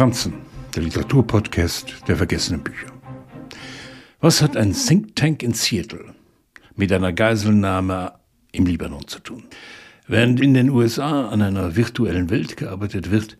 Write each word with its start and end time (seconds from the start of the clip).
Franzen, 0.00 0.32
der 0.74 0.82
Literaturpodcast 0.84 2.08
der 2.08 2.16
vergessenen 2.16 2.62
Bücher. 2.62 2.86
Was 4.22 4.40
hat 4.40 4.56
ein 4.56 4.72
Think 4.72 5.14
Tank 5.14 5.42
in 5.42 5.52
Seattle 5.52 6.14
mit 6.74 6.90
einer 6.90 7.12
Geiselnahme 7.12 8.14
im 8.50 8.64
Libanon 8.64 9.06
zu 9.06 9.18
tun? 9.18 9.44
Während 10.06 10.40
in 10.40 10.54
den 10.54 10.70
USA 10.70 11.28
an 11.28 11.42
einer 11.42 11.76
virtuellen 11.76 12.30
Welt 12.30 12.56
gearbeitet 12.56 13.10
wird, 13.10 13.36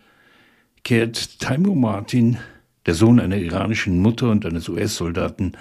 kehrt 0.84 1.40
Taimur 1.40 1.76
Martin, 1.76 2.36
der 2.84 2.92
Sohn 2.92 3.20
einer 3.20 3.38
iranischen 3.38 3.98
Mutter 3.98 4.28
und 4.28 4.44
eines 4.44 4.68
US-Soldaten, 4.68 5.52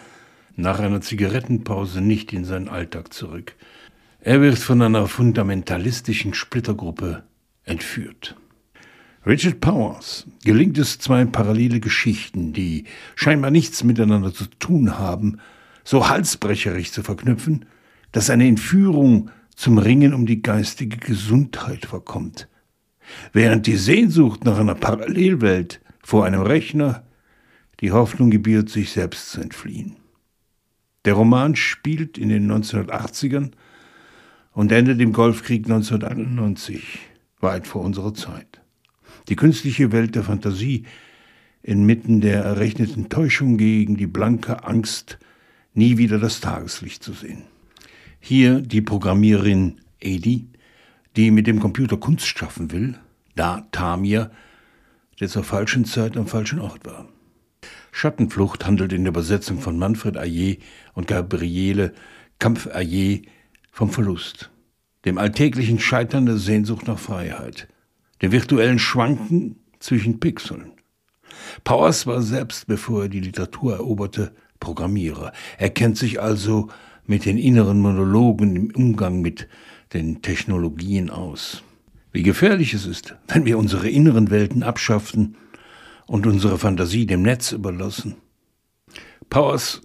nach 0.58 0.80
einer 0.80 1.00
Zigarettenpause 1.00 2.02
nicht 2.02 2.34
in 2.34 2.44
seinen 2.44 2.68
Alltag 2.68 3.14
zurück. 3.14 3.56
Er 4.20 4.42
wird 4.42 4.58
von 4.58 4.82
einer 4.82 5.08
fundamentalistischen 5.08 6.34
Splittergruppe 6.34 7.24
entführt. 7.64 8.36
Richard 9.26 9.60
Powers 9.60 10.26
gelingt 10.46 10.78
es, 10.78 10.98
zwei 10.98 11.26
parallele 11.26 11.80
Geschichten, 11.80 12.54
die 12.54 12.86
scheinbar 13.16 13.52
nichts 13.52 13.84
miteinander 13.84 14.34
zu 14.34 14.46
tun 14.46 14.98
haben, 14.98 15.40
so 15.84 16.08
halsbrecherisch 16.08 16.92
zu 16.92 17.04
verknüpfen, 17.04 17.66
dass 18.12 18.30
eine 18.30 18.48
Entführung 18.48 19.30
zum 19.56 19.78
Ringen 19.78 20.14
um 20.14 20.26
die 20.26 20.42
geistige 20.42 20.98
Gesundheit 20.98 21.86
verkommt, 21.86 22.48
während 23.34 23.68
die 23.68 23.76
Sehnsucht 23.76 24.46
nach 24.46 24.58
einer 24.58 24.76
Parallelwelt 24.76 25.82
vor 26.02 26.26
einem 26.26 26.42
Rechner 26.42 27.04
die 27.82 27.92
Hoffnung 27.92 28.30
gebiert, 28.30 28.70
sich 28.70 28.92
selbst 28.92 29.32
zu 29.32 29.42
entfliehen. 29.42 29.98
Der 31.06 31.14
Roman 31.14 31.56
spielt 31.56 32.18
in 32.18 32.30
den 32.30 32.50
1980ern 32.50 33.52
und 34.54 34.72
endet 34.72 35.02
im 35.02 35.12
Golfkrieg 35.14 35.66
1991, 35.66 37.00
weit 37.40 37.68
vor 37.68 37.82
unserer 37.82 38.14
Zeit. 38.14 38.59
Die 39.28 39.36
künstliche 39.36 39.92
Welt 39.92 40.16
der 40.16 40.24
Fantasie 40.24 40.86
inmitten 41.62 42.22
der 42.22 42.44
errechneten 42.44 43.10
Täuschung 43.10 43.58
gegen 43.58 43.98
die 43.98 44.08
blanke 44.08 44.64
Angst, 44.64 45.20
nie 45.74 45.98
wieder 45.98 46.20
das 46.20 46.40
Tageslicht 46.40 47.04
zu 47.04 47.14
sehen. 47.14 47.44
Hier 48.20 48.62
die 48.62 48.82
Programmiererin 48.82 49.82
Edi, 50.00 50.48
die 51.16 51.32
mit 51.32 51.48
dem 51.48 51.60
Computer 51.60 51.98
Kunst 51.98 52.28
schaffen 52.28 52.72
will, 52.72 52.98
da 53.36 53.68
Tamir, 53.72 54.32
der 55.20 55.28
zur 55.28 55.44
falschen 55.44 55.86
Zeit 55.86 56.18
am 56.18 56.28
falschen 56.28 56.60
Ort 56.60 56.86
war. 56.86 57.08
Schattenflucht 57.92 58.66
handelt 58.66 58.94
in 58.94 59.04
der 59.04 59.12
Übersetzung 59.12 59.60
von 59.60 59.78
Manfred 59.78 60.18
Ayer 60.18 60.56
und 60.94 61.08
Gabriele 61.08 61.94
Kampf-Ayer 62.40 63.20
vom 63.72 63.90
Verlust, 63.90 64.50
dem 65.06 65.18
alltäglichen 65.18 65.80
Scheitern 65.80 66.26
der 66.26 66.38
Sehnsucht 66.38 66.88
nach 66.88 67.00
Freiheit, 67.00 67.68
dem 68.22 68.32
virtuellen 68.32 68.80
Schwanken 68.80 69.58
zwischen 69.80 70.20
Pixeln. 70.20 70.72
Powers 71.64 72.06
war 72.06 72.22
selbst, 72.22 72.68
bevor 72.68 73.04
er 73.04 73.10
die 73.10 73.22
Literatur 73.22 73.76
eroberte, 73.76 74.34
Programmierer. 74.60 75.32
Er 75.58 75.70
kennt 75.70 75.98
sich 75.98 76.22
also 76.22 76.68
mit 77.06 77.26
den 77.26 77.38
inneren 77.38 77.80
Monologen 77.80 78.56
im 78.56 78.72
Umgang 78.76 79.22
mit 79.22 79.48
den 79.94 80.22
Technologien 80.22 81.10
aus. 81.10 81.64
Wie 82.12 82.24
gefährlich 82.24 82.74
es 82.74 82.86
ist, 82.86 83.16
wenn 83.28 83.46
wir 83.46 83.58
unsere 83.58 83.90
inneren 83.90 84.30
Welten 84.32 84.64
abschaffen 84.64 85.38
und 86.08 86.28
unsere 86.28 86.58
Fantasie 86.58 87.06
dem 87.06 87.22
Netz 87.22 87.52
überlassen. 87.52 88.16
Powers 89.30 89.82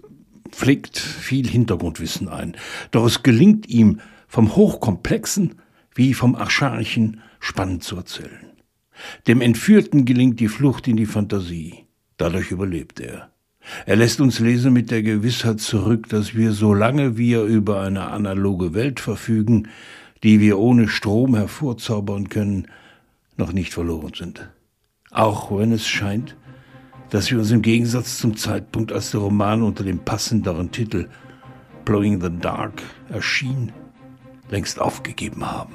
pflegt 0.49 0.97
viel 0.97 1.47
Hintergrundwissen 1.47 2.27
ein, 2.27 2.57
doch 2.91 3.05
es 3.05 3.23
gelingt 3.23 3.67
ihm, 3.67 3.99
vom 4.27 4.55
Hochkomplexen 4.55 5.55
wie 5.95 6.13
vom 6.13 6.35
Archaischen 6.35 7.21
spannend 7.39 7.83
zu 7.83 7.95
erzählen. 7.95 8.51
Dem 9.27 9.41
Entführten 9.41 10.05
gelingt 10.05 10.39
die 10.39 10.47
Flucht 10.47 10.87
in 10.87 10.97
die 10.97 11.05
Fantasie. 11.05 11.85
Dadurch 12.17 12.51
überlebt 12.51 12.99
er. 12.99 13.31
Er 13.85 13.95
lässt 13.95 14.21
uns 14.21 14.39
Leser 14.39 14.69
mit 14.69 14.91
der 14.91 15.01
Gewissheit 15.01 15.59
zurück, 15.59 16.07
dass 16.09 16.35
wir, 16.35 16.51
solange 16.51 17.17
wir 17.17 17.43
über 17.43 17.81
eine 17.81 18.07
analoge 18.07 18.73
Welt 18.73 18.99
verfügen, 18.99 19.69
die 20.23 20.39
wir 20.39 20.59
ohne 20.59 20.87
Strom 20.87 21.35
hervorzaubern 21.35 22.29
können, 22.29 22.67
noch 23.37 23.51
nicht 23.51 23.73
verloren 23.73 24.13
sind. 24.15 24.49
Auch 25.11 25.57
wenn 25.57 25.71
es 25.71 25.87
scheint, 25.87 26.37
dass 27.09 27.31
wir 27.31 27.39
uns 27.39 27.51
im 27.51 27.61
Gegensatz 27.61 28.17
zum 28.17 28.37
Zeitpunkt, 28.37 28.91
als 28.91 29.11
der 29.11 29.21
Roman 29.21 29.61
unter 29.61 29.83
dem 29.83 29.99
passenderen 29.99 30.71
Titel 30.71 31.07
Blowing 31.85 32.21
the 32.21 32.29
Dark 32.39 32.81
erschien, 33.09 33.71
längst 34.49 34.79
aufgegeben 34.79 35.49
haben. 35.49 35.73